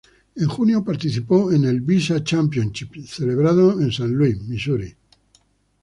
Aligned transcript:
En 0.35 0.47
junio 0.49 0.83
participó 0.83 1.51
en 1.51 1.63
el 1.65 1.81
"Visa 1.81 2.23
Championships" 2.23 3.07
celebrado 3.17 3.79
en 3.79 3.91
Saint 3.91 4.15
Louis, 4.15 4.41
Misuri. 4.41 4.91